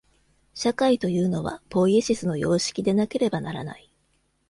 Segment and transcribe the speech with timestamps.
[0.55, 3.91] 社会というのは、ポイエシスの様式でなければならない。